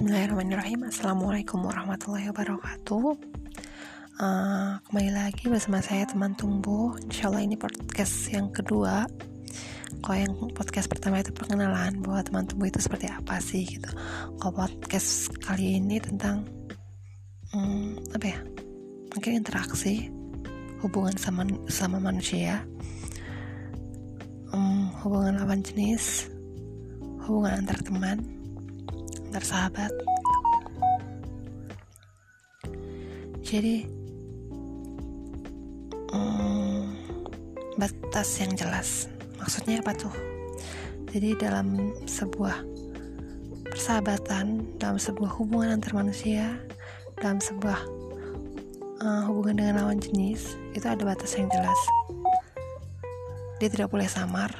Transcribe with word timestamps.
Bismillahirrahmanirrahim. 0.00 0.88
Assalamualaikum 0.88 1.60
warahmatullahi 1.60 2.32
wabarakatuh. 2.32 3.20
Uh, 4.16 4.80
Kembali 4.88 5.12
lagi 5.12 5.44
bersama 5.44 5.84
saya 5.84 6.08
teman 6.08 6.32
tumbuh. 6.40 6.96
Insya 7.04 7.28
Allah 7.28 7.44
ini 7.44 7.60
podcast 7.60 8.32
yang 8.32 8.48
kedua. 8.48 9.04
Kalau 10.00 10.16
yang 10.16 10.32
podcast 10.56 10.88
pertama 10.88 11.20
itu 11.20 11.36
perkenalan 11.36 12.00
Bahwa 12.00 12.24
teman 12.24 12.48
tumbuh 12.48 12.72
itu 12.72 12.80
seperti 12.80 13.12
apa 13.12 13.44
sih 13.44 13.68
gitu. 13.68 13.92
Kalau 14.40 14.64
podcast 14.64 15.36
kali 15.44 15.76
ini 15.76 16.00
tentang 16.00 16.48
um, 17.52 18.00
Apa 18.16 18.24
ya 18.24 18.40
Mungkin 19.12 19.36
interaksi 19.36 20.08
Hubungan 20.80 21.20
sama, 21.20 21.44
sama 21.68 22.00
manusia 22.00 22.64
um, 24.56 24.88
Hubungan 25.04 25.44
lawan 25.44 25.60
jenis 25.60 26.32
Hubungan 27.28 27.60
antar 27.60 27.76
teman 27.84 28.39
sahabat 29.38 29.94
jadi 33.50 33.82
hmm, 36.14 36.86
batas 37.74 38.38
yang 38.38 38.54
jelas. 38.54 39.10
Maksudnya 39.42 39.82
apa 39.82 39.90
tuh? 39.98 40.14
Jadi 41.10 41.34
dalam 41.34 41.90
sebuah 42.06 42.62
persahabatan 43.66 44.78
dalam 44.78 45.02
sebuah 45.02 45.34
hubungan 45.34 45.74
antar 45.74 45.98
manusia 45.98 46.62
dalam 47.18 47.42
sebuah 47.42 47.78
uh, 49.02 49.22
hubungan 49.26 49.58
dengan 49.58 49.74
lawan 49.82 49.98
jenis 49.98 50.54
itu 50.78 50.86
ada 50.86 51.02
batas 51.02 51.34
yang 51.34 51.50
jelas. 51.50 51.80
Dia 53.58 53.66
tidak 53.66 53.90
boleh 53.90 54.06
samar 54.06 54.54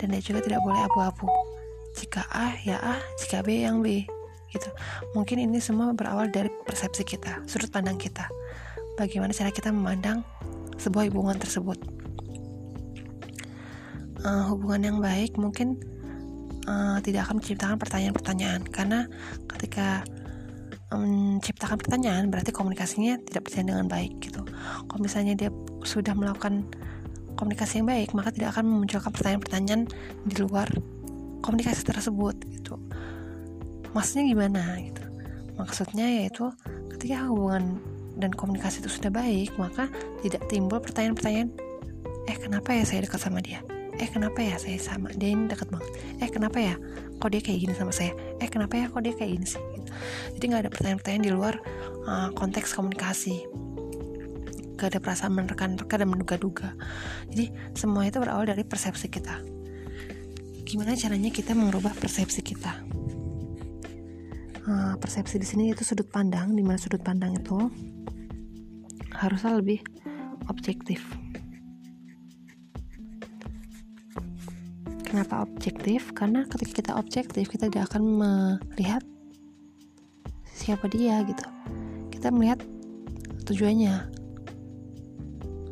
dan 0.00 0.08
dia 0.08 0.24
juga 0.24 0.40
tidak 0.40 0.64
boleh 0.64 0.80
abu-abu 0.88 1.51
jika 1.96 2.24
A 2.32 2.56
ya 2.64 2.80
A. 2.80 2.96
Jika 3.20 3.44
B 3.44 3.64
yang 3.64 3.80
B. 3.84 4.04
Gitu. 4.52 4.68
Mungkin 5.16 5.48
ini 5.48 5.58
semua 5.60 5.96
berawal 5.96 6.28
dari 6.28 6.52
persepsi 6.64 7.04
kita 7.04 7.44
sudut 7.48 7.72
pandang 7.72 7.96
kita. 7.96 8.28
Bagaimana 9.00 9.32
cara 9.32 9.48
kita 9.48 9.72
memandang 9.72 10.20
sebuah 10.76 11.08
hubungan 11.08 11.40
tersebut. 11.40 11.78
Uh, 14.22 14.44
hubungan 14.54 14.80
yang 14.86 14.98
baik 15.02 15.34
mungkin 15.34 15.80
uh, 16.68 17.02
tidak 17.02 17.26
akan 17.26 17.40
menciptakan 17.40 17.76
pertanyaan-pertanyaan. 17.80 18.62
Karena 18.68 19.08
ketika 19.56 20.04
menciptakan 20.92 21.80
pertanyaan 21.80 22.28
berarti 22.28 22.52
komunikasinya 22.52 23.16
tidak 23.24 23.48
berjalan 23.48 23.68
dengan 23.72 23.86
baik 23.88 24.12
gitu. 24.20 24.44
Kalau 24.88 25.00
misalnya 25.00 25.32
dia 25.32 25.50
sudah 25.88 26.12
melakukan 26.12 26.68
komunikasi 27.36 27.80
yang 27.80 27.88
baik 27.88 28.12
maka 28.12 28.30
tidak 28.30 28.52
akan 28.52 28.68
memunculkan 28.68 29.10
pertanyaan-pertanyaan 29.10 29.82
di 30.28 30.34
luar 30.44 30.68
komunikasi 31.42 31.82
tersebut 31.82 32.38
gitu. 32.48 32.78
Maksudnya 33.92 34.24
gimana 34.30 34.62
gitu? 34.80 35.04
Maksudnya 35.58 36.06
yaitu 36.08 36.48
ketika 36.96 37.28
hubungan 37.28 37.82
dan 38.16 38.30
komunikasi 38.32 38.80
itu 38.80 38.88
sudah 38.88 39.10
baik 39.12 39.52
maka 39.58 39.90
tidak 40.22 40.46
timbul 40.48 40.78
pertanyaan-pertanyaan 40.80 41.50
eh 42.30 42.36
kenapa 42.38 42.70
ya 42.72 42.84
saya 42.86 43.04
dekat 43.04 43.20
sama 43.20 43.42
dia? 43.42 43.60
Eh 44.00 44.08
kenapa 44.08 44.40
ya 44.40 44.56
saya 44.56 44.80
sama 44.80 45.12
dia 45.12 45.36
ini 45.36 45.50
dekat 45.50 45.68
banget? 45.68 45.90
Eh 46.22 46.30
kenapa 46.30 46.56
ya 46.56 46.74
kok 47.20 47.28
dia 47.28 47.42
kayak 47.44 47.58
gini 47.68 47.74
sama 47.76 47.92
saya? 47.92 48.16
Eh 48.40 48.48
kenapa 48.48 48.78
ya 48.78 48.86
kok 48.88 49.02
dia 49.04 49.12
kayak 49.12 49.30
gini 49.36 49.46
sih? 49.46 49.60
Gitu. 49.60 49.90
jadi 50.38 50.44
nggak 50.48 50.62
ada 50.64 50.70
pertanyaan-pertanyaan 50.72 51.24
di 51.26 51.32
luar 51.34 51.54
uh, 52.08 52.30
konteks 52.32 52.72
komunikasi. 52.72 53.44
Gak 54.80 54.98
ada 54.98 55.00
perasaan 55.04 55.38
menerka-nerka 55.38 55.94
dan 55.94 56.10
menduga-duga. 56.10 56.74
Jadi 57.30 57.54
semua 57.78 58.02
itu 58.02 58.18
berawal 58.18 58.50
dari 58.50 58.66
persepsi 58.66 59.06
kita 59.06 59.61
gimana 60.72 60.96
caranya 60.96 61.28
kita 61.28 61.52
mengubah 61.52 61.92
persepsi 61.92 62.40
kita? 62.40 62.72
Uh, 64.64 64.96
persepsi 64.96 65.36
di 65.36 65.44
sini 65.44 65.68
itu 65.68 65.84
sudut 65.84 66.08
pandang 66.08 66.56
di 66.56 66.64
mana 66.64 66.80
sudut 66.80 67.04
pandang 67.04 67.36
itu 67.36 67.68
harusnya 69.12 69.60
lebih 69.60 69.84
objektif. 70.48 71.04
Kenapa 75.04 75.44
objektif? 75.44 76.08
Karena 76.16 76.48
ketika 76.48 76.72
kita 76.80 76.92
objektif 76.96 77.52
kita 77.52 77.68
tidak 77.68 77.92
akan 77.92 78.02
melihat 78.72 79.04
siapa 80.56 80.88
dia 80.88 81.20
gitu. 81.28 81.44
Kita 82.08 82.32
melihat 82.32 82.64
tujuannya. 83.44 84.08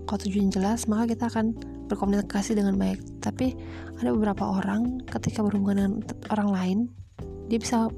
Kalau 0.04 0.20
tujuan 0.28 0.52
jelas 0.52 0.84
maka 0.84 1.16
kita 1.16 1.32
akan 1.32 1.56
berkomunikasi 1.88 2.52
dengan 2.52 2.76
baik 2.76 3.09
tapi 3.20 3.54
ada 4.00 4.10
beberapa 4.16 4.48
orang 4.48 5.04
ketika 5.04 5.44
berhubungan 5.44 5.76
dengan 5.76 5.92
orang 6.32 6.48
lain 6.50 6.78
dia 7.52 7.60
bisa 7.60 7.92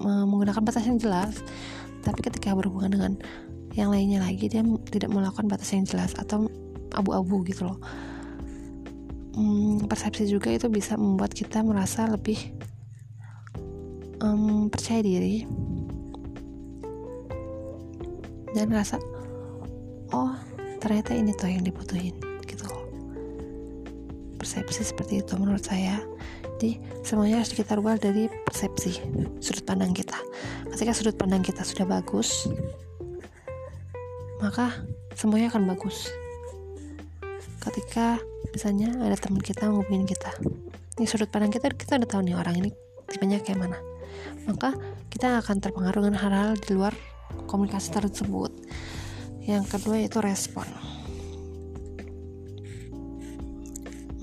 menggunakan 0.00 0.62
batas 0.62 0.84
yang 0.86 1.00
jelas. 1.00 1.42
Tapi 2.04 2.22
ketika 2.22 2.54
berhubungan 2.54 2.92
dengan 2.92 3.12
yang 3.76 3.92
lainnya 3.92 4.22
lagi 4.24 4.48
dia 4.48 4.64
tidak 4.88 5.10
melakukan 5.12 5.50
batas 5.50 5.74
yang 5.74 5.84
jelas 5.84 6.16
atau 6.16 6.48
abu-abu 6.94 7.44
gitu 7.44 7.68
loh. 7.68 7.78
Hmm, 9.36 9.84
persepsi 9.84 10.32
juga 10.32 10.48
itu 10.48 10.72
bisa 10.72 10.96
membuat 10.96 11.36
kita 11.36 11.60
merasa 11.60 12.08
lebih 12.08 12.40
um, 14.24 14.72
percaya 14.72 15.04
diri. 15.04 15.44
Dan 18.56 18.72
rasa 18.72 18.96
oh 20.16 20.32
ternyata 20.80 21.12
ini 21.12 21.36
tuh 21.36 21.52
yang 21.52 21.60
dibutuhin 21.60 22.25
persepsi 24.46 24.86
seperti 24.86 25.26
itu 25.26 25.34
menurut 25.34 25.66
saya. 25.66 25.98
Jadi 26.56 26.78
semuanya 27.02 27.42
harus 27.42 27.50
kita 27.50 27.74
rubah 27.74 27.98
dari 27.98 28.30
persepsi 28.46 29.02
sudut 29.42 29.66
pandang 29.66 29.90
kita. 29.90 30.14
Ketika 30.70 30.94
sudut 30.94 31.18
pandang 31.18 31.42
kita 31.42 31.66
sudah 31.66 31.82
bagus 31.82 32.46
maka 34.38 34.70
semuanya 35.18 35.50
akan 35.50 35.66
bagus. 35.66 36.14
Ketika 37.58 38.22
misalnya 38.54 38.94
ada 39.02 39.18
teman 39.18 39.42
kita 39.42 39.66
ngomongin 39.66 40.06
kita 40.06 40.30
ini 40.96 41.04
sudut 41.10 41.26
pandang 41.26 41.50
kita 41.50 41.74
kita 41.74 41.98
udah 41.98 42.08
tahu 42.08 42.22
nih 42.22 42.38
orang 42.38 42.54
ini 42.62 42.70
tipenya 43.10 43.42
kayak 43.42 43.66
mana. 43.66 43.82
Maka 44.46 44.78
kita 45.10 45.42
akan 45.42 45.58
terpengaruh 45.58 46.06
dengan 46.06 46.22
hal-hal 46.22 46.54
di 46.54 46.70
luar 46.70 46.94
komunikasi 47.50 47.90
tersebut. 47.90 48.54
Yang 49.42 49.74
kedua 49.74 49.98
yaitu 49.98 50.22
respon 50.22 50.95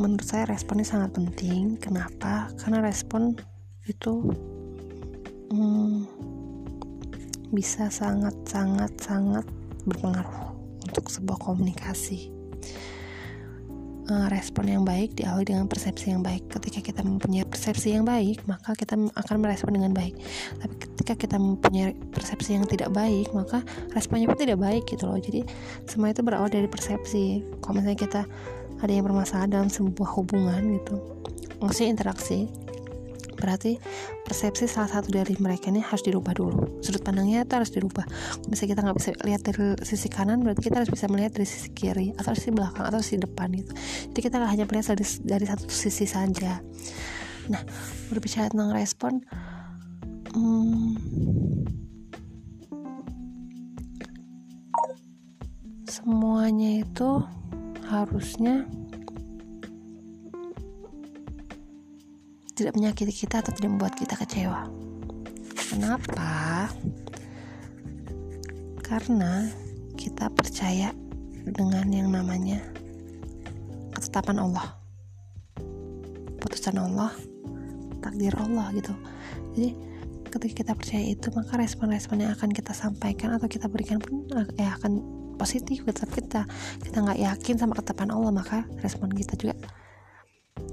menurut 0.03 0.27
saya 0.27 0.43
responnya 0.51 0.83
sangat 0.83 1.15
penting. 1.15 1.79
Kenapa? 1.79 2.51
Karena 2.59 2.83
respon 2.83 3.39
itu 3.87 4.35
hmm, 5.55 6.03
bisa 7.55 7.87
sangat 7.87 8.35
sangat 8.43 8.91
sangat 8.99 9.47
berpengaruh 9.87 10.51
untuk 10.83 11.07
sebuah 11.07 11.39
komunikasi. 11.39 12.35
Uh, 14.03 14.27
respon 14.27 14.67
yang 14.67 14.83
baik 14.83 15.15
diawali 15.15 15.47
dengan 15.47 15.71
persepsi 15.71 16.11
yang 16.11 16.19
baik. 16.19 16.51
Ketika 16.51 16.83
kita 16.83 17.07
mempunyai 17.07 17.47
persepsi 17.47 17.95
yang 17.95 18.03
baik 18.03 18.43
maka 18.43 18.75
kita 18.75 18.99
akan 18.99 19.35
merespon 19.39 19.79
dengan 19.79 19.95
baik. 19.95 20.19
Tapi 20.59 20.73
ketika 20.75 21.13
kita 21.15 21.39
mempunyai 21.39 21.95
persepsi 22.11 22.59
yang 22.59 22.67
tidak 22.67 22.91
baik 22.91 23.31
maka 23.31 23.63
responnya 23.95 24.27
pun 24.27 24.35
tidak 24.35 24.59
baik 24.59 24.83
gitu 24.91 25.07
loh. 25.07 25.15
Jadi 25.15 25.47
semua 25.87 26.11
itu 26.11 26.19
berawal 26.19 26.51
dari 26.51 26.67
persepsi. 26.67 27.47
Kalau 27.63 27.79
misalnya 27.79 27.95
kita 27.95 28.21
ada 28.83 28.91
yang 28.91 29.07
bermasalah 29.07 29.47
dalam 29.47 29.71
sebuah 29.71 30.09
hubungan 30.19 30.75
gitu. 30.75 30.99
Maksudnya 31.63 31.89
interaksi. 31.95 32.51
Berarti 33.33 33.75
persepsi 34.23 34.71
salah 34.71 34.88
satu 34.88 35.11
dari 35.11 35.35
mereka 35.35 35.67
ini 35.67 35.83
harus 35.83 35.99
dirubah 35.99 36.31
dulu. 36.31 36.79
Sudut 36.79 37.03
pandangnya 37.03 37.44
itu 37.44 37.53
harus 37.55 37.71
dirubah. 37.75 38.07
Misalnya 38.47 38.69
kita 38.71 38.81
nggak 38.88 38.97
bisa 38.99 39.09
lihat 39.27 39.41
dari 39.44 39.63
sisi 39.83 40.07
kanan 40.07 40.47
berarti 40.47 40.63
kita 40.63 40.79
harus 40.79 40.91
bisa 40.91 41.11
melihat 41.11 41.35
dari 41.35 41.47
sisi 41.47 41.67
kiri 41.75 42.16
atau 42.16 42.31
sisi 42.31 42.55
belakang 42.55 42.88
atau 42.88 43.03
sisi 43.03 43.19
depan 43.19 43.51
gitu. 43.51 43.71
Jadi 44.15 44.19
kita 44.24 44.39
nggak 44.39 44.51
hanya 44.51 44.65
melihat 44.68 44.95
dari 44.95 45.06
dari 45.27 45.45
satu 45.47 45.68
sisi 45.68 46.07
saja. 46.07 46.63
Nah 47.51 47.62
berbicara 48.07 48.47
tentang 48.47 48.71
respon 48.71 49.19
hmm, 50.31 50.88
semuanya 55.83 56.88
itu 56.88 57.09
harusnya 57.94 58.66
tidak 62.54 62.74
menyakiti 62.78 63.25
kita 63.25 63.42
atau 63.42 63.54
tidak 63.54 63.69
membuat 63.78 63.94
kita 63.98 64.13
kecewa. 64.18 64.69
Kenapa? 65.74 66.69
Karena 68.81 69.50
kita 69.98 70.30
percaya 70.30 70.94
dengan 71.45 71.90
yang 71.90 72.13
namanya 72.13 72.62
ketetapan 73.98 74.38
Allah, 74.38 74.78
putusan 76.38 76.78
Allah, 76.78 77.10
takdir 78.01 78.34
Allah 78.38 78.69
gitu. 78.78 78.94
Jadi 79.57 79.69
ketika 80.30 80.54
kita 80.66 80.74
percaya 80.74 81.06
itu 81.13 81.28
maka 81.34 81.57
respon-respon 81.57 82.25
yang 82.25 82.34
akan 82.38 82.50
kita 82.54 82.74
sampaikan 82.74 83.34
atau 83.38 83.45
kita 83.50 83.69
berikan 83.69 84.01
pun 84.01 84.25
eh, 84.34 84.69
akan 84.78 85.22
positif 85.44 85.84
tetap 85.84 86.07
kita. 86.07 86.42
Kita 86.80 87.04
nggak 87.04 87.19
yakin 87.19 87.56
sama 87.60 87.75
ketetapan 87.75 88.16
Allah 88.16 88.31
maka 88.31 88.63
respon 88.80 89.12
kita 89.12 89.36
juga 89.36 89.60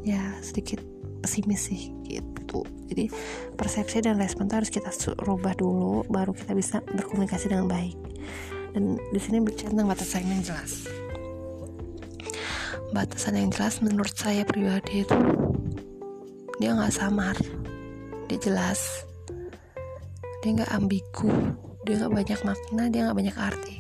ya 0.07 0.39
sedikit 0.39 0.79
pesimis 1.19 1.67
sih 1.67 1.91
gitu. 2.07 2.63
Jadi 2.87 3.11
persepsi 3.59 4.07
dan 4.07 4.23
respon 4.23 4.47
itu 4.47 4.55
harus 4.55 4.71
kita 4.71 4.95
rubah 5.27 5.59
dulu 5.59 6.07
baru 6.07 6.31
kita 6.31 6.55
bisa 6.55 6.79
berkomunikasi 6.87 7.51
dengan 7.51 7.67
baik. 7.67 7.99
Dan 8.71 9.03
di 9.11 9.19
sini 9.19 9.43
bicara 9.43 9.75
tentang 9.75 9.91
batasan 9.91 10.31
yang 10.31 10.47
jelas. 10.47 10.87
Batasan 12.95 13.35
yang 13.35 13.51
jelas 13.51 13.83
menurut 13.83 14.15
saya 14.15 14.47
pribadi 14.47 15.03
itu 15.03 15.19
dia 16.63 16.71
nggak 16.79 16.95
samar 16.95 17.35
dia 18.31 18.39
jelas. 18.39 19.03
Dia 20.41 20.57
nggak 20.57 20.73
ambigu 20.73 21.59
dia 21.85 21.97
nggak 21.97 22.13
banyak 22.13 22.41
makna 22.45 22.83
dia 22.93 23.01
nggak 23.09 23.19
banyak 23.19 23.37
arti 23.41 23.75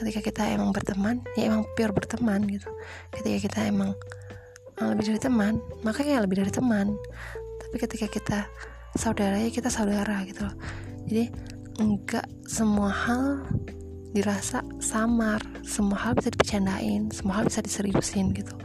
ketika 0.00 0.20
kita 0.24 0.42
emang 0.48 0.72
berteman 0.72 1.20
ya 1.36 1.52
emang 1.52 1.68
pure 1.76 1.92
berteman 1.92 2.40
gitu. 2.48 2.72
Ketika 3.12 3.38
kita 3.44 3.60
emang 3.68 3.92
lebih 4.80 5.12
dari 5.12 5.20
teman 5.20 5.60
makanya 5.84 6.24
lebih 6.24 6.40
dari 6.40 6.52
teman. 6.52 6.96
Tapi 7.60 7.76
ketika 7.76 8.06
kita 8.08 8.38
saudara 8.96 9.36
ya 9.36 9.52
kita 9.52 9.68
saudara 9.68 10.24
gitu 10.24 10.48
loh. 10.48 10.56
Jadi 11.04 11.28
enggak 11.76 12.24
semua 12.48 12.88
hal 12.88 13.44
dirasa 14.16 14.64
samar. 14.80 15.44
Semua 15.68 16.00
hal 16.08 16.16
bisa 16.16 16.32
dipecandain 16.32 17.12
semua 17.12 17.40
hal 17.40 17.44
bisa 17.46 17.60
diseriusin 17.60 18.32
gitu. 18.32 18.56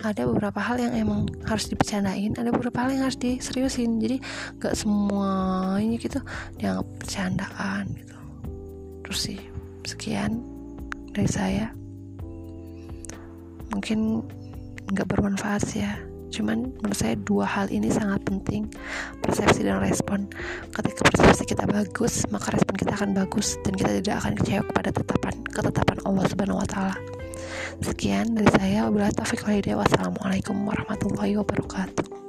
Ada 0.00 0.24
beberapa 0.24 0.56
hal 0.64 0.80
yang 0.80 0.96
emang 0.96 1.28
harus 1.44 1.68
dipecandain 1.68 2.32
ada 2.38 2.48
beberapa 2.54 2.86
hal 2.86 2.94
yang 2.94 3.04
harus 3.10 3.18
diseriusin. 3.18 3.98
Jadi 3.98 4.22
nggak 4.62 4.74
semuanya 4.78 5.96
gitu 5.98 6.22
dianggap 6.56 6.86
bercandaan 7.02 7.84
gitu. 7.92 8.16
Terus 9.02 9.18
sih 9.18 9.40
sekian 9.84 10.49
dari 11.14 11.30
saya. 11.30 11.66
Mungkin 13.70 14.24
nggak 14.90 15.06
bermanfaat 15.06 15.62
ya. 15.74 15.98
Cuman 16.30 16.70
menurut 16.78 16.94
saya 16.94 17.18
dua 17.18 17.42
hal 17.42 17.66
ini 17.74 17.90
sangat 17.90 18.22
penting 18.22 18.70
persepsi 19.18 19.66
dan 19.66 19.82
respon. 19.82 20.30
Ketika 20.70 21.02
persepsi 21.10 21.42
kita 21.50 21.66
bagus 21.66 22.22
maka 22.30 22.54
respon 22.54 22.74
kita 22.78 22.94
akan 22.94 23.10
bagus 23.14 23.58
dan 23.66 23.74
kita 23.74 23.90
tidak 23.98 24.14
akan 24.22 24.32
kecewa 24.38 24.62
kepada 24.70 24.90
tetapan 24.94 25.34
ketetapan 25.50 25.98
Allah 26.06 26.24
Subhanahu 26.30 26.62
Wa 26.62 26.68
Taala. 26.70 26.96
Sekian 27.82 28.38
dari 28.38 28.50
saya. 28.54 28.86
Wabillahi 28.86 29.14
taufiq 29.18 29.42
walhidayah 29.42 29.78
wassalamualaikum 29.82 30.54
warahmatullahi 30.62 31.34
wabarakatuh 31.40 32.19